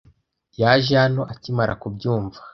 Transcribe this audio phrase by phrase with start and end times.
[0.61, 2.39] Yaje hano akimara kubyumva.